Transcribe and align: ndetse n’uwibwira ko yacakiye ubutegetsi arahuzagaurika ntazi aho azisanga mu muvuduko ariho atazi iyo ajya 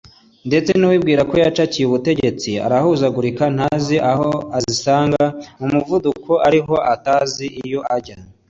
ndetse 0.47 0.71
n’uwibwira 0.75 1.21
ko 1.29 1.35
yacakiye 1.43 1.85
ubutegetsi 1.87 2.51
arahuzagaurika 2.65 3.43
ntazi 3.55 3.97
aho 4.11 4.29
azisanga 4.57 5.23
mu 5.59 5.65
muvuduko 5.73 6.31
ariho 6.47 6.75
atazi 6.93 7.45
iyo 7.65 7.79
ajya 7.95 8.17